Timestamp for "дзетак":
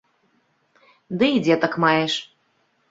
1.45-1.73